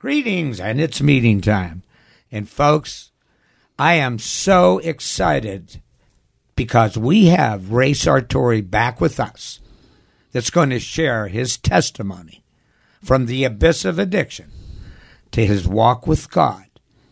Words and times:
Greetings, 0.00 0.58
and 0.58 0.80
it's 0.80 1.02
meeting 1.02 1.42
time. 1.42 1.82
And 2.32 2.48
folks, 2.48 3.10
I 3.78 3.96
am 3.96 4.18
so 4.18 4.78
excited 4.78 5.82
because 6.56 6.96
we 6.96 7.26
have 7.26 7.70
Ray 7.70 7.90
Sartori 7.90 8.62
back 8.62 8.98
with 8.98 9.20
us 9.20 9.60
that's 10.32 10.48
going 10.48 10.70
to 10.70 10.80
share 10.80 11.28
his 11.28 11.58
testimony 11.58 12.42
from 13.04 13.26
the 13.26 13.44
abyss 13.44 13.84
of 13.84 13.98
addiction 13.98 14.50
to 15.32 15.44
his 15.44 15.68
walk 15.68 16.06
with 16.06 16.30
God 16.30 16.64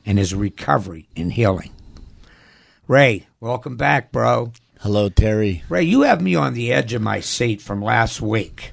and 0.06 0.16
his 0.16 0.34
recovery 0.34 1.10
and 1.14 1.34
healing. 1.34 1.72
Ray, 2.86 3.26
welcome 3.38 3.76
back, 3.76 4.10
bro. 4.10 4.54
Hello, 4.80 5.10
Terry. 5.10 5.62
Ray, 5.68 5.82
you 5.82 6.02
have 6.02 6.22
me 6.22 6.34
on 6.34 6.54
the 6.54 6.72
edge 6.72 6.94
of 6.94 7.02
my 7.02 7.20
seat 7.20 7.60
from 7.60 7.82
last 7.82 8.22
week. 8.22 8.72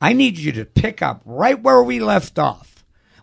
I 0.00 0.12
need 0.12 0.38
you 0.38 0.52
to 0.52 0.64
pick 0.64 1.02
up 1.02 1.22
right 1.24 1.60
where 1.60 1.82
we 1.82 1.98
left 1.98 2.38
off. 2.38 2.75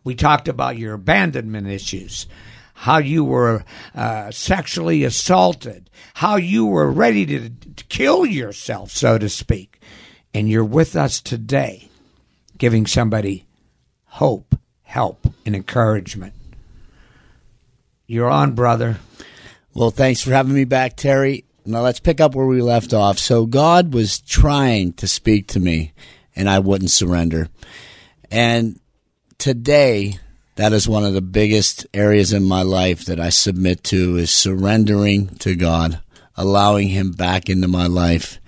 We 0.04 0.16
talked 0.16 0.48
about 0.48 0.78
your 0.78 0.94
abandonment 0.94 1.68
issues, 1.68 2.28
how 2.74 2.98
you 2.98 3.24
were 3.24 3.64
uh, 3.96 4.32
sexually 4.32 5.04
assaulted, 5.04 5.90
how 6.16 6.36
you 6.36 6.66
were 6.66 6.92
ready 6.92 7.26
to, 7.26 7.50
to 7.50 7.84
kill 7.86 8.26
yourself, 8.26 8.92
so 8.92 9.18
to 9.18 9.30
speak. 9.30 9.80
And 10.34 10.50
you're 10.50 10.66
with 10.66 10.96
us 10.96 11.22
today, 11.22 11.90
giving 12.58 12.86
somebody 12.88 13.46
hope, 14.06 14.58
help, 14.82 15.28
and 15.46 15.56
encouragement. 15.56 16.34
You're 18.06 18.30
on, 18.30 18.54
brother. 18.54 18.98
Well, 19.74 19.92
thanks 19.92 20.22
for 20.22 20.32
having 20.32 20.54
me 20.54 20.66
back, 20.66 20.96
Terry. 20.96 21.46
Now 21.66 21.82
let's 21.82 22.00
pick 22.00 22.20
up 22.20 22.36
where 22.36 22.46
we 22.46 22.62
left 22.62 22.94
off. 22.94 23.18
So 23.18 23.46
God 23.46 23.94
was 23.94 24.20
trying 24.20 24.94
to 24.94 25.08
speak 25.08 25.48
to 25.50 25.60
me, 25.60 25.94
and 26.36 26.50
I 26.50 26.60
wouldn't 26.60 26.92
surrender. 26.92 27.48
And 28.30 28.80
today, 29.44 30.18
that 30.56 30.72
is 30.72 30.88
one 30.88 31.04
of 31.04 31.14
the 31.14 31.22
biggest 31.22 31.86
areas 31.94 32.32
in 32.32 32.46
my 32.46 32.62
life 32.62 33.04
that 33.04 33.20
I 33.20 33.28
submit 33.28 33.84
to 33.84 34.16
is 34.16 34.32
surrendering 34.32 35.28
to 35.40 35.58
God, 35.58 36.00
allowing 36.38 36.88
Him 36.88 37.12
back 37.12 37.50
into 37.50 37.68
my 37.68 37.88
life. 37.88 38.40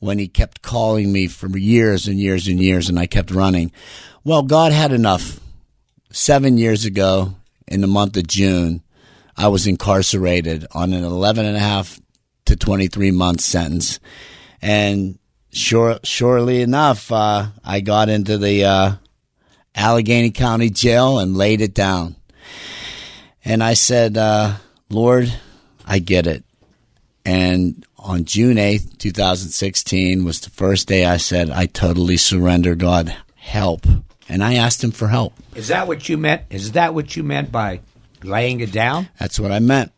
When 0.00 0.18
He 0.18 0.26
kept 0.26 0.60
calling 0.60 1.12
me 1.12 1.28
for 1.28 1.46
years 1.56 2.08
and 2.08 2.18
years 2.18 2.48
and 2.48 2.58
years, 2.58 2.88
and 2.88 2.98
I 2.98 3.06
kept 3.06 3.30
running. 3.30 3.70
Well, 4.24 4.42
God 4.42 4.72
had 4.72 4.90
enough. 4.90 5.38
Seven 6.10 6.58
years 6.58 6.84
ago, 6.84 7.36
in 7.68 7.80
the 7.80 7.86
month 7.86 8.16
of 8.16 8.26
June, 8.26 8.82
I 9.36 9.46
was 9.46 9.68
incarcerated 9.68 10.66
on 10.72 10.92
an 10.92 11.04
11 11.04 11.46
and 11.46 11.56
a 11.56 11.60
half 11.60 12.00
to 12.46 12.56
23 12.56 13.12
month 13.12 13.40
sentence. 13.40 14.00
And 14.60 15.16
sure, 15.52 16.00
surely 16.02 16.60
enough, 16.60 17.12
uh, 17.12 17.50
I 17.64 17.78
got 17.78 18.08
into 18.08 18.36
the 18.36 18.64
uh, 18.64 18.94
Allegheny 19.74 20.30
County 20.30 20.70
Jail 20.70 21.18
and 21.18 21.36
laid 21.36 21.60
it 21.60 21.74
down. 21.74 22.16
And 23.44 23.62
I 23.62 23.74
said, 23.74 24.16
uh, 24.16 24.54
Lord, 24.88 25.32
I 25.86 25.98
get 25.98 26.26
it. 26.26 26.44
And 27.24 27.84
on 27.98 28.24
June 28.24 28.56
8th, 28.56 28.98
2016 28.98 30.24
was 30.24 30.40
the 30.40 30.50
first 30.50 30.88
day 30.88 31.06
I 31.06 31.16
said, 31.16 31.50
I 31.50 31.66
totally 31.66 32.16
surrender, 32.16 32.74
God, 32.74 33.14
help. 33.36 33.86
And 34.28 34.42
I 34.44 34.54
asked 34.54 34.82
him 34.82 34.92
for 34.92 35.08
help. 35.08 35.34
Is 35.54 35.68
that 35.68 35.86
what 35.86 36.08
you 36.08 36.16
meant? 36.16 36.42
Is 36.50 36.72
that 36.72 36.94
what 36.94 37.16
you 37.16 37.22
meant 37.22 37.52
by 37.52 37.80
laying 38.22 38.60
it 38.60 38.72
down? 38.72 39.08
That's 39.18 39.38
what 39.38 39.52
I 39.52 39.58
meant. 39.58 39.92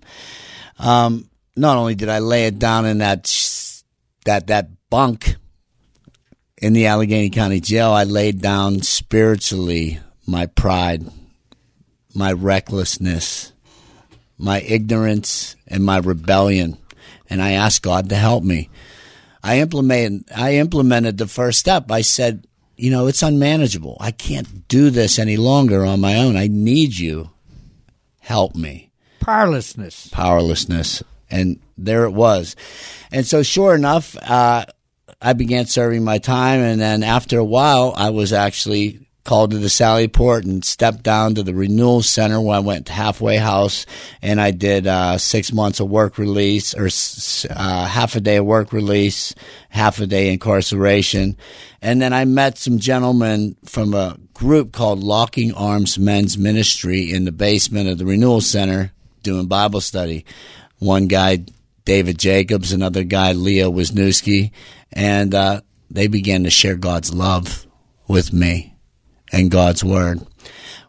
Um, 0.78 1.28
not 1.56 1.77
only 1.77 1.95
did 1.95 2.09
I 2.09 2.19
lay 2.19 2.47
it 2.47 2.59
down 2.59 2.87
in 2.87 2.99
that 2.99 3.25
that 4.25 4.49
that 4.49 4.69
bunk 4.91 5.37
in 6.59 6.72
the 6.72 6.87
Allegheny 6.87 7.31
County 7.31 7.61
Jail, 7.61 7.93
I 7.93 8.05
laid 8.05 8.41
down 8.41 8.83
spiritually 9.06 10.00
my 10.27 10.47
pride, 10.47 11.06
my 12.12 12.33
recklessness, 12.33 13.53
my 14.37 14.61
ignorance, 14.62 15.55
and 15.69 15.84
my 15.84 15.99
rebellion, 15.99 16.77
and 17.31 17.41
I 17.41 17.53
asked 17.53 17.83
God 17.83 18.09
to 18.09 18.16
help 18.16 18.43
me. 18.43 18.69
I 19.45 19.61
implemented 19.61 20.25
I 20.34 20.56
implemented 20.56 21.19
the 21.19 21.28
first 21.28 21.61
step. 21.61 21.89
I 21.89 22.00
said, 22.00 22.49
you 22.77 22.91
know, 22.91 23.06
it's 23.06 23.22
unmanageable. 23.22 23.97
I 24.00 24.11
can't 24.11 24.66
do 24.66 24.91
this 24.91 25.21
any 25.21 25.37
longer 25.37 25.87
on 25.87 26.00
my 26.00 26.16
own. 26.16 26.37
I 26.37 26.49
need 26.49 26.99
you. 26.99 27.31
Help 28.19 28.56
me. 28.56 28.91
Powerlessness. 29.21 30.09
Powerlessness 30.09 31.05
and 31.31 31.61
there 31.78 32.05
it 32.05 32.12
was. 32.12 32.56
And 33.12 33.25
so, 33.27 33.45
sure 33.45 33.75
enough, 33.75 34.16
uh, 34.21 34.65
I 35.27 35.33
began 35.33 35.67
serving 35.67 36.05
my 36.05 36.19
time, 36.19 36.61
and 36.61 36.81
then 36.81 37.03
after 37.03 37.37
a 37.37 37.45
while, 37.45 37.93
I 37.97 38.11
was 38.11 38.33
actually 38.33 39.09
called 39.25 39.51
to 39.51 39.59
the 39.59 39.69
Sally 39.69 40.07
Port 40.07 40.45
and 40.45 40.65
stepped 40.65 41.03
down 41.03 41.35
to 41.35 41.43
the 41.43 41.53
Renewal 41.53 42.01
Center 42.03 42.41
where 42.41 42.55
I 42.55 42.61
went 42.61 42.87
to 42.87 42.93
halfway 42.93 43.39
house 43.39 43.87
and 44.23 44.41
I 44.41 44.53
did 44.53 44.87
uh, 44.87 45.19
six 45.19 45.53
months 45.53 45.81
of 45.81 45.91
work 45.91 46.17
release 46.17 46.75
or 46.75 46.89
uh, 47.51 47.87
half 47.87 48.15
a 48.15 48.21
day 48.21 48.37
of 48.37 48.45
work 48.45 48.73
release, 48.73 49.35
half 49.69 49.99
a 49.99 50.07
day 50.07 50.33
incarceration. 50.33 51.37
And 51.83 52.01
then 52.01 52.13
I 52.13 52.25
met 52.25 52.57
some 52.57 52.79
gentlemen 52.79 53.57
from 53.65 53.95
a 53.95 54.17
group 54.33 54.71
called 54.71 55.03
Locking 55.03 55.53
Arms 55.55 55.99
Men's 55.99 56.39
Ministry 56.39 57.13
in 57.13 57.25
the 57.25 57.33
basement 57.33 57.89
of 57.89 57.99
the 57.99 58.07
Renewal 58.07 58.41
Center 58.41 58.93
doing 59.25 59.47
Bible 59.47 59.81
study 59.81 60.25
one 60.79 61.09
guy, 61.09 61.45
David 61.85 62.19
Jacobs, 62.19 62.73
another 62.73 63.03
guy, 63.03 63.33
Leo 63.33 63.73
Wisniewski, 63.73 64.53
and 64.93 65.35
uh, 65.35 65.61
they 65.91 66.07
began 66.07 66.45
to 66.45 66.51
share 66.51 66.77
God's 66.77 67.13
love 67.13 67.67
with 68.09 68.33
me 68.33 68.77
and 69.33 69.51
God's 69.51 69.85
word. 69.85 70.21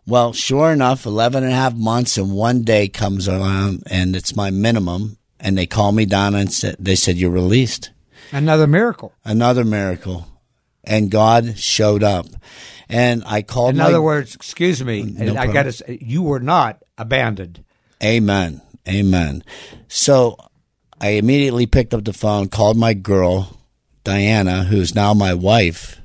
Well, 0.05 0.31
sure 0.31 0.71
enough, 0.71 1.05
11 1.05 1.43
and 1.43 1.51
a 1.51 1.55
half 1.55 1.75
months 1.75 2.17
and 2.17 2.31
one 2.31 2.63
day 2.63 2.87
comes 2.87 3.27
around 3.27 3.83
and 3.87 4.15
it's 4.15 4.35
my 4.35 4.49
minimum. 4.49 5.17
And 5.39 5.57
they 5.57 5.67
call 5.67 5.91
me 5.91 6.05
down 6.05 6.33
and 6.33 6.51
said, 6.51 6.77
they 6.79 6.95
said, 6.95 7.17
you're 7.17 7.29
released. 7.29 7.91
Another 8.31 8.65
miracle. 8.65 9.13
Another 9.23 9.63
miracle. 9.63 10.25
And 10.83 11.11
God 11.11 11.59
showed 11.59 12.03
up. 12.03 12.25
And 12.89 13.21
I 13.25 13.41
called 13.41 13.71
In 13.71 13.77
my, 13.77 13.85
other 13.85 14.01
words, 14.01 14.33
excuse 14.33 14.83
me, 14.83 15.03
No 15.03 15.35
I 15.35 15.47
got 15.47 15.63
to 15.63 15.73
say, 15.73 15.99
you 16.01 16.23
were 16.23 16.39
not 16.39 16.81
abandoned. 16.97 17.63
Amen. 18.01 18.61
Amen. 18.87 19.43
So 19.89 20.37
I 20.99 21.09
immediately 21.09 21.65
picked 21.65 21.93
up 21.93 22.05
the 22.05 22.13
phone, 22.13 22.47
called 22.47 22.77
my 22.77 22.93
girl, 22.93 23.56
Diana, 24.07 24.63
who's 24.63 24.95
now 24.95 25.13
my 25.13 25.33
wife, 25.33 25.99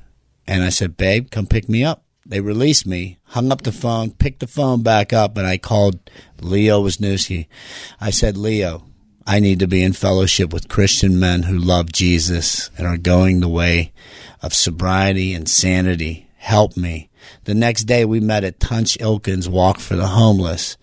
and 0.45 0.65
I 0.65 0.71
said, 0.71 0.97
Babe, 0.97 1.31
come 1.31 1.47
pick 1.47 1.69
me 1.69 1.85
up. 1.85 2.03
They 2.27 2.41
released 2.41 2.85
me, 2.85 3.19
hung 3.27 3.53
up 3.53 3.63
the 3.63 3.71
phone, 3.71 4.11
picked 4.11 4.41
the 4.41 4.49
phone 4.49 4.83
back 4.83 5.13
up, 5.13 5.39
and 5.39 5.47
I 5.47 5.57
called 5.57 6.11
Leo 6.41 6.83
Wisniewski. 6.83 7.47
I 8.01 8.11
said, 8.11 8.37
Leo, 8.37 8.89
I 9.25 9.39
need 9.39 9.61
to 9.61 9.69
be 9.69 9.85
in 9.85 9.93
fellowship 9.93 10.53
with 10.53 10.69
Christian 10.69 11.21
men 11.21 11.45
who 11.45 11.57
love 11.57 11.93
Jesus 11.93 12.71
and 12.77 12.89
are 12.89 12.97
going 12.97 13.39
the 13.39 13.49
way 13.49 13.93
of 14.43 14.53
sobriety 14.53 15.33
and 15.33 15.49
sanity. 15.49 16.29
Help 16.39 16.77
me. 16.77 17.09
The 17.45 17.55
next 17.55 17.85
day 17.85 18.05
we 18.05 18.19
met 18.19 18.43
at 18.43 18.59
Tunch 18.59 18.99
Ilkin's 18.99 19.49
Walk 19.49 19.79
for 19.79 19.95
the 19.95 20.09
Homeless 20.09 20.77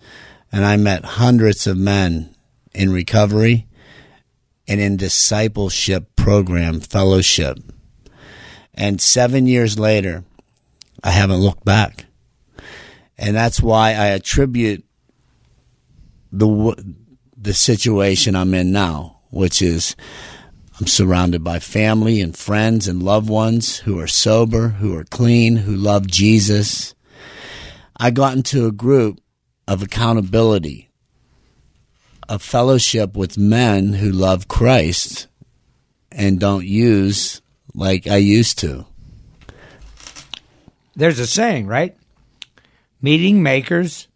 and 0.50 0.64
I 0.64 0.78
met 0.78 1.04
hundreds 1.04 1.66
of 1.66 1.76
men 1.76 2.34
in 2.72 2.90
recovery 2.90 3.66
and 4.66 4.80
in 4.80 4.96
discipleship 4.96 6.16
program 6.30 6.78
fellowship. 6.78 7.58
And 8.72 9.00
seven 9.00 9.48
years 9.48 9.80
later, 9.80 10.22
I 11.02 11.10
haven't 11.10 11.40
looked 11.40 11.64
back. 11.64 12.04
And 13.18 13.34
that's 13.34 13.60
why 13.60 13.94
I 13.94 14.06
attribute 14.14 14.84
the 16.30 16.46
the 17.36 17.52
situation 17.52 18.36
I'm 18.36 18.54
in 18.54 18.70
now, 18.70 19.22
which 19.30 19.60
is 19.60 19.96
I'm 20.78 20.86
surrounded 20.86 21.42
by 21.42 21.58
family 21.58 22.20
and 22.20 22.36
friends 22.36 22.86
and 22.86 23.02
loved 23.02 23.28
ones 23.28 23.78
who 23.78 23.98
are 23.98 24.06
sober, 24.06 24.68
who 24.68 24.96
are 24.96 25.10
clean, 25.10 25.56
who 25.56 25.74
love 25.74 26.06
Jesus. 26.06 26.94
I 27.96 28.12
got 28.12 28.36
into 28.36 28.68
a 28.68 28.72
group 28.86 29.20
of 29.66 29.82
accountability, 29.82 30.92
a 32.28 32.38
fellowship 32.38 33.16
with 33.16 33.36
men 33.36 33.94
who 33.94 34.12
love 34.12 34.46
Christ 34.46 35.26
and 36.12 36.38
don't 36.40 36.66
use 36.66 37.40
like 37.74 38.06
I 38.06 38.16
used 38.16 38.58
to. 38.60 38.86
There's 40.96 41.18
a 41.18 41.26
saying, 41.26 41.66
right? 41.66 41.96
Meeting 43.00 43.42
makers. 43.42 44.08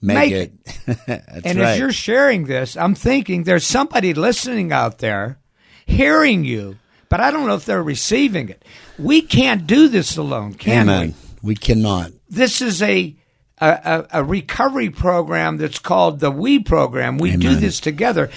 Make, 0.00 0.16
Make 0.16 0.32
it. 0.32 0.52
That's 1.06 1.46
and 1.46 1.58
right. 1.58 1.70
as 1.72 1.78
you're 1.78 1.92
sharing 1.92 2.44
this, 2.44 2.76
I'm 2.76 2.94
thinking 2.94 3.42
there's 3.44 3.66
somebody 3.66 4.14
listening 4.14 4.72
out 4.72 4.98
there 4.98 5.38
hearing 5.86 6.44
you, 6.44 6.78
but 7.08 7.20
I 7.20 7.30
don't 7.30 7.46
know 7.46 7.54
if 7.54 7.64
they're 7.64 7.82
receiving 7.82 8.48
it. 8.48 8.64
We 8.98 9.22
can't 9.22 9.66
do 9.66 9.88
this 9.88 10.16
alone, 10.16 10.54
can 10.54 10.88
Amen. 10.88 11.14
we? 11.42 11.48
We 11.50 11.54
cannot. 11.54 12.12
This 12.28 12.60
is 12.60 12.82
a 12.82 13.16
a, 13.60 14.06
a 14.12 14.20
a 14.20 14.24
recovery 14.24 14.90
program 14.90 15.56
that's 15.56 15.78
called 15.80 16.20
the 16.20 16.30
We 16.30 16.60
program. 16.60 17.18
We 17.18 17.36
do 17.36 17.56
this 17.56 17.80
together. 17.80 18.30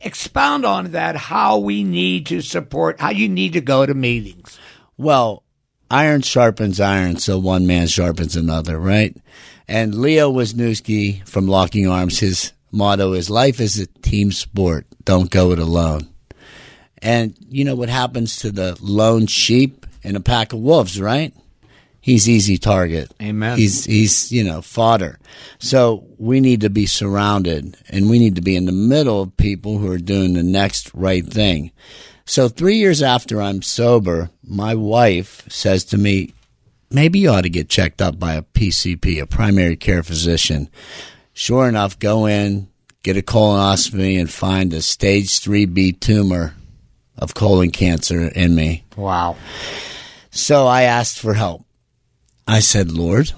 Expound 0.00 0.64
on 0.64 0.92
that. 0.92 1.16
How 1.16 1.58
we 1.58 1.84
need 1.84 2.26
to 2.26 2.40
support. 2.40 3.00
How 3.00 3.10
you 3.10 3.28
need 3.28 3.52
to 3.52 3.60
go 3.60 3.84
to 3.84 3.94
meetings. 3.94 4.58
Well, 4.96 5.44
iron 5.90 6.22
sharpens 6.22 6.80
iron, 6.80 7.16
so 7.16 7.38
one 7.38 7.66
man 7.66 7.86
sharpens 7.86 8.36
another, 8.36 8.78
right? 8.78 9.16
And 9.68 9.94
Leo 9.94 10.32
Wisniewski 10.32 11.26
from 11.28 11.46
Locking 11.46 11.86
Arms, 11.86 12.18
his 12.18 12.52
motto 12.72 13.12
is 13.12 13.30
life 13.30 13.60
is 13.60 13.78
a 13.78 13.86
team 13.86 14.32
sport. 14.32 14.86
Don't 15.04 15.30
go 15.30 15.52
it 15.52 15.58
alone. 15.58 16.08
And 16.98 17.34
you 17.48 17.64
know 17.64 17.74
what 17.74 17.88
happens 17.88 18.36
to 18.38 18.50
the 18.50 18.76
lone 18.80 19.26
sheep 19.26 19.86
in 20.02 20.16
a 20.16 20.20
pack 20.20 20.52
of 20.52 20.60
wolves, 20.60 21.00
right? 21.00 21.32
He's 22.00 22.28
easy 22.28 22.56
target. 22.56 23.12
Amen. 23.20 23.58
He's 23.58 23.84
he's 23.84 24.32
you 24.32 24.42
know 24.42 24.62
fodder. 24.62 25.18
So 25.58 26.06
we 26.18 26.40
need 26.40 26.62
to 26.62 26.70
be 26.70 26.86
surrounded, 26.86 27.76
and 27.88 28.08
we 28.08 28.18
need 28.18 28.36
to 28.36 28.42
be 28.42 28.56
in 28.56 28.64
the 28.64 28.72
middle 28.72 29.22
of 29.22 29.36
people 29.36 29.78
who 29.78 29.90
are 29.92 29.98
doing 29.98 30.34
the 30.34 30.42
next 30.42 30.90
right 30.94 31.26
thing. 31.26 31.72
So 32.24 32.48
three 32.48 32.76
years 32.76 33.02
after 33.02 33.42
I'm 33.42 33.60
sober, 33.60 34.30
my 34.42 34.74
wife 34.74 35.44
says 35.48 35.84
to 35.86 35.98
me, 35.98 36.32
"Maybe 36.90 37.18
you 37.18 37.30
ought 37.30 37.42
to 37.42 37.50
get 37.50 37.68
checked 37.68 38.00
up 38.00 38.18
by 38.18 38.34
a 38.34 38.42
PCP, 38.42 39.18
a 39.18 39.26
primary 39.26 39.76
care 39.76 40.02
physician." 40.02 40.68
Sure 41.34 41.68
enough, 41.68 41.98
go 41.98 42.26
in, 42.26 42.68
get 43.02 43.16
a 43.16 43.22
colonoscopy, 43.22 44.18
and 44.18 44.30
find 44.30 44.72
a 44.72 44.82
stage 44.82 45.38
three 45.38 45.66
B 45.66 45.92
tumor 45.92 46.54
of 47.18 47.34
colon 47.34 47.70
cancer 47.70 48.28
in 48.28 48.54
me. 48.54 48.84
Wow. 48.96 49.36
So 50.30 50.66
I 50.66 50.82
asked 50.82 51.18
for 51.18 51.34
help. 51.34 51.64
I 52.50 52.58
said, 52.58 52.90
Lord, 52.90 53.30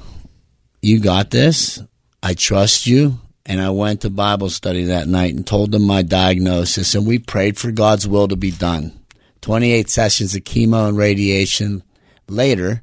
you 0.81 0.99
got 0.99 1.31
this. 1.31 1.83
I 2.23 2.33
trust 2.33 2.87
you. 2.87 3.19
And 3.45 3.61
I 3.61 3.69
went 3.69 4.01
to 4.01 4.11
Bible 4.11 4.49
study 4.49 4.85
that 4.85 5.07
night 5.07 5.35
and 5.35 5.47
told 5.47 5.71
them 5.71 5.83
my 5.83 6.01
diagnosis, 6.01 6.95
and 6.95 7.07
we 7.07 7.19
prayed 7.19 7.59
for 7.59 7.73
God's 7.73 8.09
will 8.09 8.27
to 8.29 8.37
be 8.37 8.51
done. 8.51 8.99
28 9.43 9.91
sessions 9.91 10.35
of 10.35 10.45
chemo 10.45 10.89
and 10.89 10.97
radiation. 10.97 11.83
Later, 12.27 12.83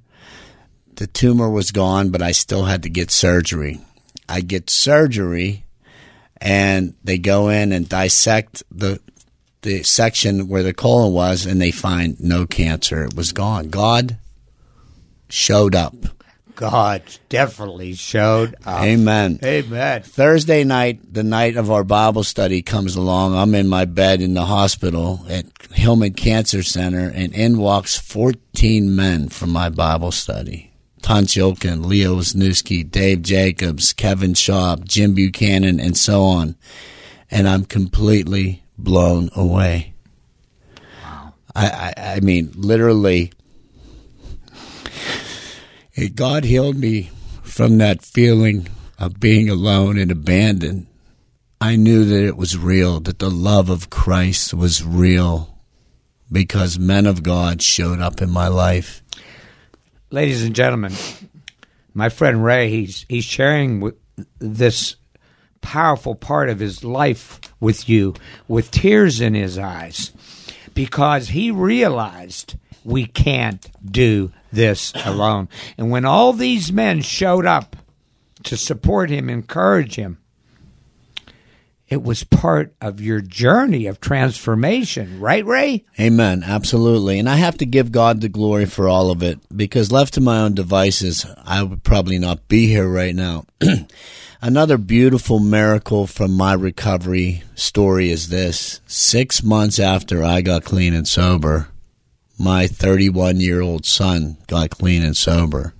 the 0.97 1.07
tumor 1.07 1.49
was 1.49 1.71
gone, 1.71 2.11
but 2.11 2.21
I 2.21 2.31
still 2.31 2.65
had 2.65 2.83
to 2.83 2.89
get 2.89 3.09
surgery. 3.09 3.79
I 4.27 4.41
get 4.41 4.69
surgery, 4.69 5.65
and 6.39 6.93
they 7.03 7.17
go 7.17 7.49
in 7.49 7.71
and 7.71 7.89
dissect 7.89 8.61
the 8.69 8.99
the 9.63 9.81
section 9.81 10.47
where 10.47 10.63
the 10.63 10.75
colon 10.75 11.11
was, 11.11 11.47
and 11.47 11.59
they 11.59 11.71
find 11.71 12.19
no 12.19 12.45
cancer. 12.45 13.03
It 13.05 13.15
was 13.15 13.31
gone. 13.31 13.69
God 13.69 14.19
showed 15.27 15.73
up. 15.73 15.95
God 16.59 17.03
definitely 17.29 17.93
showed 17.93 18.53
up. 18.65 18.83
Amen. 18.83 19.39
Amen. 19.41 20.01
Thursday 20.01 20.65
night, 20.65 21.13
the 21.13 21.23
night 21.23 21.55
of 21.55 21.71
our 21.71 21.85
Bible 21.85 22.25
study 22.25 22.61
comes 22.61 22.97
along. 22.97 23.33
I'm 23.33 23.55
in 23.55 23.69
my 23.69 23.85
bed 23.85 24.19
in 24.19 24.33
the 24.33 24.43
hospital 24.43 25.25
at 25.29 25.45
Hillman 25.71 26.15
Cancer 26.15 26.61
Center, 26.61 27.09
and 27.15 27.33
in 27.33 27.59
walks 27.59 27.97
14 27.97 28.93
men 28.93 29.29
from 29.29 29.51
my 29.51 29.69
Bible 29.69 30.11
study. 30.11 30.73
Tunch 31.01 31.35
Ilkin, 31.35 31.85
Leo 31.85 32.17
Wisniewski, 32.17 32.91
Dave 32.91 33.21
Jacobs, 33.21 33.93
Kevin 33.93 34.33
Shaw, 34.33 34.75
Jim 34.83 35.13
Buchanan, 35.13 35.79
and 35.79 35.95
so 35.95 36.23
on. 36.23 36.57
And 37.31 37.47
I'm 37.47 37.63
completely 37.63 38.63
blown 38.77 39.29
away. 39.33 39.93
Wow. 41.01 41.35
I, 41.55 41.93
I, 41.95 42.15
I 42.15 42.19
mean, 42.19 42.51
literally, 42.53 43.31
God 46.07 46.45
healed 46.45 46.77
me 46.77 47.09
from 47.43 47.77
that 47.79 48.01
feeling 48.01 48.69
of 48.97 49.19
being 49.19 49.49
alone 49.49 49.97
and 49.97 50.11
abandoned. 50.11 50.87
I 51.59 51.75
knew 51.75 52.05
that 52.05 52.23
it 52.25 52.37
was 52.37 52.57
real, 52.57 53.01
that 53.01 53.19
the 53.19 53.29
love 53.29 53.69
of 53.69 53.89
Christ 53.89 54.53
was 54.53 54.83
real 54.83 55.57
because 56.31 56.79
men 56.79 57.05
of 57.05 57.23
God 57.23 57.61
showed 57.61 57.99
up 57.99 58.21
in 58.21 58.29
my 58.29 58.47
life. 58.47 59.03
Ladies 60.09 60.43
and 60.43 60.55
gentlemen, 60.55 60.93
my 61.93 62.09
friend 62.09 62.43
Ray, 62.43 62.69
he's 62.69 63.05
he's 63.09 63.25
sharing 63.25 63.91
this 64.39 64.95
powerful 65.61 66.15
part 66.15 66.49
of 66.49 66.59
his 66.59 66.83
life 66.83 67.41
with 67.59 67.89
you 67.89 68.13
with 68.47 68.71
tears 68.71 69.19
in 69.19 69.33
his 69.33 69.57
eyes 69.57 70.13
because 70.73 71.29
he 71.29 71.51
realized 71.51 72.55
we 72.85 73.05
can't 73.05 73.69
do 73.85 74.31
this 74.51 74.93
alone. 75.05 75.49
And 75.77 75.91
when 75.91 76.05
all 76.05 76.33
these 76.33 76.71
men 76.71 77.01
showed 77.01 77.45
up 77.45 77.75
to 78.43 78.57
support 78.57 79.09
him, 79.09 79.29
encourage 79.29 79.95
him, 79.95 80.17
it 81.89 82.03
was 82.03 82.23
part 82.23 82.75
of 82.79 83.01
your 83.01 83.19
journey 83.19 83.87
of 83.87 83.99
transformation, 83.99 85.19
right, 85.19 85.43
Ray? 85.43 85.85
Amen. 85.99 86.43
Absolutely. 86.43 87.17
And 87.17 87.27
I 87.27 87.37
have 87.37 87.57
to 87.57 87.65
give 87.65 87.91
God 87.91 88.21
the 88.21 88.29
glory 88.29 88.65
for 88.65 88.87
all 88.87 89.09
of 89.09 89.23
it 89.23 89.39
because 89.55 89.91
left 89.91 90.13
to 90.13 90.21
my 90.21 90.39
own 90.39 90.53
devices, 90.53 91.25
I 91.43 91.63
would 91.63 91.83
probably 91.83 92.19
not 92.19 92.47
be 92.47 92.67
here 92.67 92.87
right 92.87 93.15
now. 93.15 93.45
Another 94.41 94.77
beautiful 94.77 95.39
miracle 95.39 96.05
from 96.05 96.31
my 96.31 96.53
recovery 96.53 97.43
story 97.55 98.11
is 98.11 98.29
this. 98.29 98.81
Six 98.85 99.43
months 99.43 99.79
after 99.79 100.23
I 100.23 100.41
got 100.41 100.63
clean 100.63 100.93
and 100.93 101.07
sober, 101.07 101.68
my 102.39 102.65
31 102.67 103.39
year 103.41 103.61
old 103.61 103.85
son 103.85 104.37
got 104.47 104.69
clean 104.71 105.03
and 105.03 105.15
sober. 105.15 105.73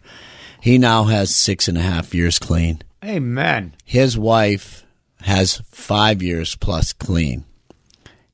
He 0.62 0.78
now 0.78 1.06
has 1.06 1.34
six 1.34 1.68
and 1.70 1.78
a 1.78 1.82
half 1.82 2.14
years 2.14 2.38
clean. 2.38 2.82
Amen. 3.04 3.74
His 3.86 4.18
wife 4.18 4.86
has 5.22 5.62
five 5.72 6.22
years 6.22 6.56
plus 6.56 6.92
clean. 6.92 7.46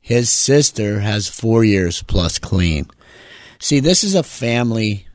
His 0.01 0.30
sister 0.30 1.00
has 1.01 1.30
four 1.30 1.63
years 1.63 2.01
plus 2.04 2.39
clean. 2.39 2.88
See, 3.60 3.80
this 3.80 4.04
is 4.04 4.16
a 4.16 4.24
family 4.24 5.07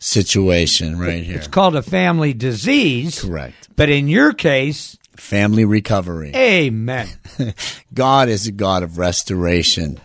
situation 0.00 0.98
right 0.98 1.22
here. 1.24 1.36
It's 1.38 1.48
called 1.48 1.74
a 1.76 1.82
family 1.82 2.32
disease. 2.34 3.20
Correct. 3.22 3.68
But 3.76 3.88
in 3.90 4.08
your 4.08 4.32
case, 4.32 4.96
Family 5.16 5.64
recovery. 5.64 6.32
amen. 6.34 7.08
God 7.94 8.28
is 8.28 8.46
a 8.46 8.52
God 8.52 8.82
of 8.84 8.98
restoration. 8.98 9.98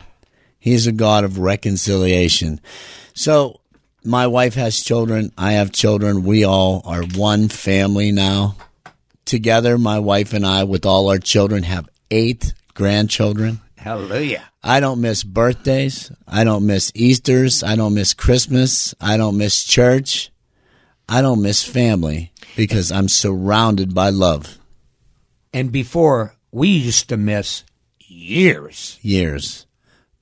He's 0.64 0.88
a 0.88 0.94
God 0.94 1.26
of 1.26 1.40
reconciliation. 1.40 2.62
So, 3.14 3.60
my 4.02 4.28
wife 4.28 4.54
has 4.54 4.82
children. 4.82 5.34
I 5.38 5.52
have 5.60 5.74
children. 5.74 6.24
We 6.24 6.46
all 6.46 6.82
are 6.86 7.04
one 7.04 7.50
family 7.50 8.14
now. 8.14 8.56
Together, 9.26 9.78
my 9.78 10.00
wife 10.00 10.32
and 10.32 10.46
I, 10.46 10.64
with 10.64 10.86
all 10.86 11.10
our 11.10 11.18
children, 11.18 11.64
have 11.64 11.90
eight 12.10 12.54
grandchildren. 12.76 13.60
Hallelujah. 13.76 14.42
I 14.64 14.80
don't 14.80 15.02
miss 15.02 15.26
birthdays. 15.26 16.14
I 16.26 16.46
don't 16.46 16.66
miss 16.66 16.94
Easters. 16.96 17.62
I 17.62 17.76
don't 17.76 17.94
miss 17.94 18.14
Christmas. 18.14 18.96
I 19.02 19.18
don't 19.18 19.38
miss 19.38 19.66
church. 19.66 20.32
I 21.10 21.22
don't 21.22 21.42
miss 21.42 21.62
family 21.62 22.32
because 22.56 22.90
I'm 22.90 23.10
surrounded 23.10 23.94
by 23.94 24.12
love. 24.12 24.60
And 25.52 25.74
before, 25.74 26.36
we 26.54 26.70
used 26.70 27.10
to 27.10 27.18
miss 27.18 27.66
years. 28.00 28.98
Years 29.02 29.66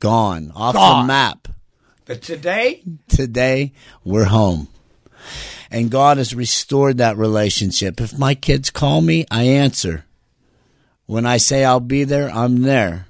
gone 0.01 0.51
off 0.53 0.73
the 0.73 1.07
map. 1.07 1.47
But 2.03 2.21
today, 2.21 2.83
Today, 3.07 3.71
we're 4.03 4.25
home. 4.25 4.67
And 5.69 5.89
God 5.89 6.17
has 6.17 6.35
restored 6.35 6.97
that 6.97 7.15
relationship. 7.15 8.01
If 8.01 8.17
my 8.17 8.35
kids 8.35 8.69
call 8.69 8.99
me, 8.99 9.25
I 9.31 9.43
answer. 9.43 10.03
When 11.05 11.25
I 11.25 11.37
say 11.37 11.63
I'll 11.63 11.79
be 11.79 12.03
there, 12.03 12.29
I'm 12.29 12.63
there. 12.63 13.05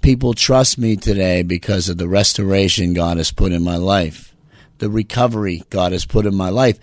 People 0.00 0.32
trust 0.32 0.78
me 0.78 0.96
today 0.96 1.42
because 1.42 1.90
of 1.90 1.98
the 1.98 2.08
restoration 2.08 2.94
God 2.94 3.18
has 3.18 3.30
put 3.30 3.52
in 3.52 3.62
my 3.62 3.76
life, 3.76 4.34
the 4.78 4.88
recovery 4.88 5.62
God 5.68 5.92
has 5.92 6.06
put 6.06 6.24
in 6.24 6.34
my 6.34 6.48
life, 6.48 6.78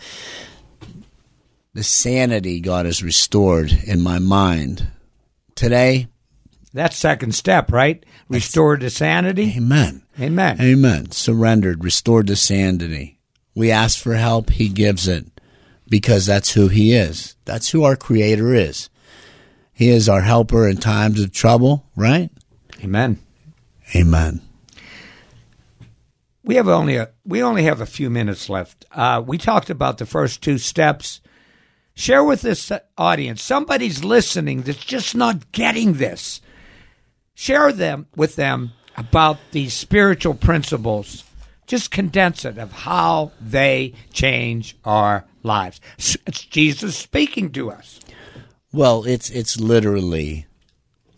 the 1.73 1.83
sanity 1.83 2.59
God 2.59 2.85
has 2.85 3.01
restored 3.01 3.71
in 3.71 4.01
my 4.01 4.19
mind. 4.19 4.87
Today, 5.55 6.07
that's 6.73 6.97
second 6.97 7.35
step, 7.35 7.71
right? 7.71 8.05
Restored 8.29 8.81
to 8.81 8.89
sanity. 8.89 9.53
amen. 9.57 10.03
Amen. 10.19 10.61
Amen. 10.61 11.11
Surrendered, 11.11 11.83
restored 11.83 12.27
to 12.27 12.35
sanity. 12.35 13.19
We 13.55 13.71
ask 13.71 13.99
for 13.99 14.15
help, 14.15 14.51
He 14.51 14.69
gives 14.69 15.07
it 15.07 15.25
because 15.89 16.25
that's 16.25 16.53
who 16.53 16.67
He 16.69 16.93
is. 16.93 17.35
That's 17.45 17.69
who 17.69 17.83
our 17.83 17.95
Creator 17.95 18.53
is. 18.53 18.89
He 19.73 19.89
is 19.89 20.07
our 20.07 20.21
helper 20.21 20.67
in 20.67 20.77
times 20.77 21.19
of 21.19 21.31
trouble, 21.31 21.89
right? 21.95 22.29
Amen. 22.83 23.19
Amen. 23.95 24.41
We 26.43 26.55
have 26.55 26.67
only 26.67 26.95
a 26.95 27.09
we 27.25 27.43
only 27.43 27.63
have 27.63 27.81
a 27.81 27.85
few 27.85 28.09
minutes 28.09 28.49
left. 28.49 28.85
Uh, 28.91 29.21
we 29.25 29.37
talked 29.37 29.69
about 29.69 29.97
the 29.97 30.05
first 30.05 30.41
two 30.41 30.57
steps. 30.57 31.21
Share 31.93 32.23
with 32.23 32.41
this 32.41 32.71
audience. 32.97 33.43
Somebody's 33.43 34.03
listening 34.03 34.61
that's 34.61 34.83
just 34.83 35.13
not 35.15 35.51
getting 35.51 35.93
this. 35.93 36.41
Share 37.33 37.71
them 37.71 38.07
with 38.15 38.35
them 38.35 38.71
about 38.97 39.37
these 39.51 39.73
spiritual 39.73 40.33
principles. 40.33 41.23
Just 41.67 41.91
condense 41.91 42.43
it 42.45 42.57
of 42.57 42.71
how 42.71 43.31
they 43.39 43.93
change 44.11 44.77
our 44.83 45.25
lives. 45.43 45.79
It's 45.97 46.45
Jesus 46.45 46.95
speaking 46.97 47.51
to 47.53 47.71
us. 47.71 47.99
Well, 48.73 49.05
it's 49.05 49.29
it's 49.29 49.59
literally 49.59 50.45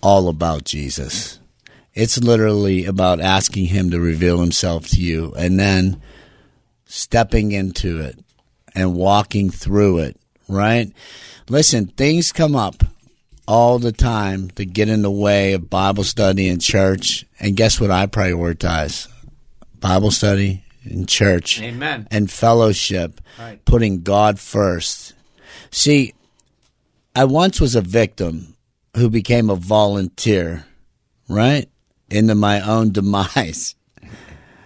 all 0.01 0.27
about 0.27 0.65
Jesus. 0.65 1.39
It's 1.93 2.17
literally 2.17 2.85
about 2.85 3.19
asking 3.19 3.67
him 3.67 3.91
to 3.91 3.99
reveal 3.99 4.39
himself 4.39 4.87
to 4.89 5.01
you 5.01 5.33
and 5.37 5.59
then 5.59 6.01
stepping 6.85 7.51
into 7.51 8.01
it 8.01 8.19
and 8.73 8.95
walking 8.95 9.51
through 9.51 9.99
it, 9.99 10.17
right? 10.47 10.91
Listen, 11.49 11.87
things 11.87 12.31
come 12.31 12.55
up 12.55 12.83
all 13.47 13.79
the 13.79 13.91
time 13.91 14.49
to 14.51 14.65
get 14.65 14.89
in 14.89 15.01
the 15.01 15.11
way 15.11 15.53
of 15.53 15.69
Bible 15.69 16.03
study 16.03 16.47
and 16.49 16.61
church. 16.61 17.25
And 17.39 17.55
guess 17.55 17.79
what 17.79 17.91
I 17.91 18.07
prioritize? 18.07 19.07
Bible 19.79 20.11
study 20.11 20.63
and 20.83 21.07
church. 21.07 21.61
Amen. 21.61 22.07
And 22.11 22.31
fellowship, 22.31 23.21
right. 23.39 23.63
putting 23.65 24.03
God 24.03 24.39
first. 24.39 25.13
See, 25.71 26.13
I 27.15 27.25
once 27.25 27.59
was 27.59 27.75
a 27.75 27.81
victim 27.81 28.55
who 28.95 29.09
became 29.09 29.49
a 29.49 29.55
volunteer, 29.55 30.65
right? 31.27 31.69
Into 32.09 32.35
my 32.35 32.61
own 32.61 32.91
demise. 32.93 33.75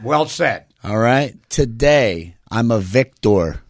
Well 0.03 0.27
said. 0.27 0.65
All 0.83 0.97
right. 0.97 1.35
Today, 1.49 2.35
I'm 2.51 2.71
a 2.71 2.79
victor 2.79 3.61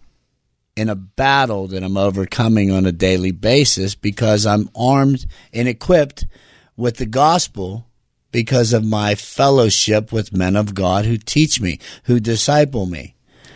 in 0.77 0.89
a 0.89 0.95
battle 0.95 1.67
that 1.67 1.83
I'm 1.83 1.97
overcoming 1.97 2.71
on 2.71 2.85
a 2.85 2.91
daily 2.91 3.31
basis 3.31 3.95
because 3.95 4.45
I'm 4.45 4.69
armed 4.75 5.25
and 5.51 5.67
equipped 5.67 6.27
with 6.75 6.97
the 6.97 7.07
gospel 7.07 7.87
because 8.31 8.73
of 8.73 8.85
my 8.85 9.15
fellowship 9.15 10.11
with 10.11 10.31
men 10.31 10.55
of 10.55 10.75
God 10.75 11.05
who 11.05 11.17
teach 11.17 11.59
me, 11.59 11.79
who 12.03 12.19
disciple 12.19 12.85
me. 12.85 13.15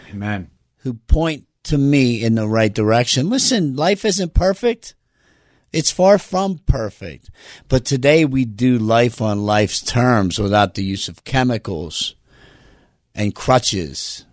Amen. 0.09 0.49
Who 0.77 0.95
point 0.95 1.45
to 1.65 1.77
me 1.77 2.23
in 2.23 2.33
the 2.33 2.47
right 2.47 2.73
direction. 2.73 3.29
Listen, 3.29 3.75
life 3.75 4.03
isn't 4.03 4.33
perfect. 4.33 4.95
It's 5.71 5.91
far 5.91 6.17
from 6.17 6.57
perfect. 6.65 7.29
But 7.67 7.85
today 7.85 8.25
we 8.25 8.45
do 8.45 8.79
life 8.79 9.21
on 9.21 9.45
life's 9.45 9.79
terms 9.79 10.39
without 10.39 10.73
the 10.73 10.83
use 10.83 11.07
of 11.07 11.23
chemicals 11.23 12.15
and 13.13 13.35
crutches. 13.35 14.25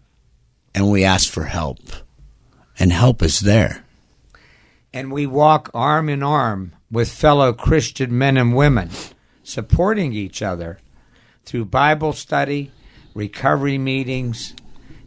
And 0.75 0.91
we 0.91 1.05
ask 1.05 1.31
for 1.31 1.45
help. 1.45 1.81
And 2.79 2.93
help 2.93 3.23
us 3.23 3.41
there. 3.41 3.85
And 4.93 5.13
we 5.13 5.27
walk 5.27 5.71
arm 5.75 6.09
in 6.09 6.23
arm 6.23 6.75
with 6.91 7.11
fellow 7.11 7.53
Christian 7.53 8.17
men 8.17 8.37
and 8.37 8.55
women, 8.55 8.91
supporting 9.43 10.13
each 10.13 10.43
other 10.43 10.79
through 11.45 11.67
Bible 11.67 12.13
study, 12.13 12.71
recovery 13.15 13.79
meetings, 13.79 14.55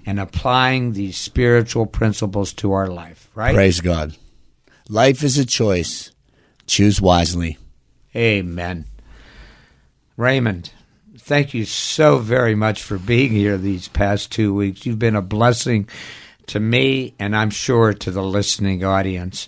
and 0.06 0.20
applying 0.20 0.94
these 0.94 1.18
spiritual 1.18 1.86
principles 1.86 2.54
to 2.54 2.74
our 2.74 2.88
life, 2.88 3.30
right? 3.36 3.54
Praise 3.54 3.82
God. 3.82 4.18
Life 4.90 5.24
is 5.24 5.38
a 5.38 5.46
choice. 5.46 6.12
Choose 6.68 7.02
wisely. 7.02 7.58
Amen. 8.16 8.86
Raymond, 10.18 10.72
thank 11.18 11.54
you 11.54 11.66
so 11.66 12.18
very 12.18 12.56
much 12.56 12.84
for 12.84 12.98
being 12.98 13.32
here 13.32 13.58
these 13.58 13.88
past 13.88 14.32
two 14.32 14.54
weeks. 14.54 14.86
You've 14.86 15.00
been 15.00 15.16
a 15.16 15.22
blessing 15.22 15.88
to 16.52 16.60
me 16.60 17.16
and 17.18 17.34
I'm 17.34 17.50
sure 17.50 17.94
to 17.94 18.12
the 18.12 18.22
listening 18.22 18.84
audience. 18.84 19.48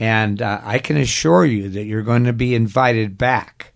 And 0.00 0.42
uh, 0.42 0.60
I 0.64 0.80
can 0.80 0.96
assure 0.96 1.44
you 1.44 1.68
that 1.68 1.84
you're 1.84 2.02
going 2.02 2.24
to 2.24 2.32
be 2.32 2.56
invited 2.56 3.16
back 3.16 3.72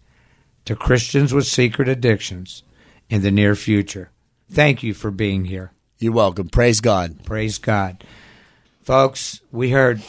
to 0.65 0.75
Christians 0.75 1.33
with 1.33 1.47
Secret 1.47 1.89
Addictions 1.89 2.65
in 3.09 3.23
the 3.23 3.31
near 3.31 3.55
future. 3.55 4.11
Thank 4.51 4.83
you 4.83 4.93
for 4.93 5.13
being 5.13 5.45
here. 5.45 5.71
You're 6.01 6.13
welcome. 6.13 6.49
Praise 6.49 6.81
God. 6.81 7.25
Praise 7.25 7.59
God. 7.59 8.03
Folks, 8.83 9.41
we 9.53 9.71
heard 9.71 10.03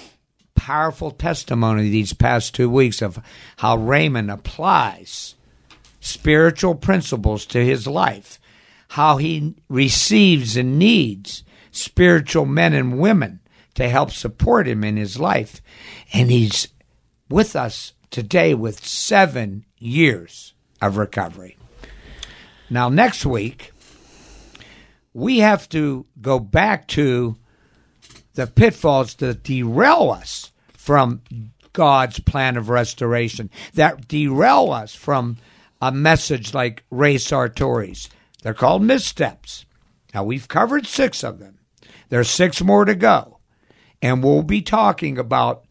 powerful 0.55 1.11
testimony 1.11 1.89
these 1.89 2.13
past 2.13 2.55
two 2.55 2.69
weeks 2.69 3.03
of 3.03 3.19
how 3.57 3.77
Raymond 3.77 4.31
applies 4.31 5.35
spiritual 5.99 6.73
principles 6.73 7.45
to 7.45 7.63
his 7.63 7.85
life, 7.85 8.39
how 8.89 9.17
he 9.17 9.53
receives 9.69 10.57
and 10.57 10.79
needs 10.79 11.43
spiritual 11.71 12.45
men 12.45 12.73
and 12.73 12.99
women 12.99 13.39
to 13.75 13.89
help 13.89 14.11
support 14.11 14.67
him 14.67 14.83
in 14.83 14.97
his 14.97 15.19
life. 15.19 15.61
And 16.13 16.31
he's 16.31 16.67
with 17.29 17.55
us 17.55 17.93
today 18.11 18.53
with 18.53 18.85
seven 18.85 19.65
years 19.77 20.53
of 20.81 20.97
recovery. 20.97 21.57
Now, 22.69 22.89
next 22.89 23.25
week, 23.25 23.71
we 25.13 25.39
have 25.39 25.67
to 25.69 26.05
go 26.21 26.39
back 26.39 26.87
to 26.89 27.37
the 28.33 28.47
pitfalls 28.47 29.15
that 29.15 29.43
derail 29.43 30.11
us 30.11 30.51
from 30.73 31.21
God's 31.73 32.19
plan 32.19 32.57
of 32.57 32.69
restoration, 32.69 33.49
that 33.73 34.07
derail 34.07 34.71
us 34.71 34.93
from 34.93 35.37
a 35.81 35.91
message 35.91 36.53
like 36.53 36.83
Ray 36.89 37.17
Sartori's. 37.17 38.09
They're 38.43 38.53
called 38.53 38.83
missteps. 38.83 39.65
Now, 40.13 40.23
we've 40.23 40.47
covered 40.47 40.85
six 40.87 41.23
of 41.23 41.39
them. 41.39 41.59
There's 42.09 42.29
six 42.29 42.61
more 42.61 42.85
to 42.85 42.95
go. 42.95 43.39
And 44.01 44.23
we'll 44.23 44.43
be 44.43 44.61
talking 44.61 45.17
about 45.17 45.65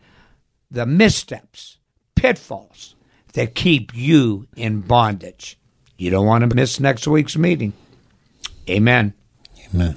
the 0.70 0.86
missteps, 0.86 1.78
pitfalls 2.14 2.94
that 3.32 3.54
keep 3.54 3.94
you 3.94 4.46
in 4.56 4.80
bondage. 4.80 5.58
You 5.96 6.10
don't 6.10 6.26
want 6.26 6.48
to 6.48 6.54
miss 6.54 6.78
next 6.78 7.08
week's 7.08 7.36
meeting. 7.36 7.72
Amen. 8.68 9.14
Amen. 9.74 9.96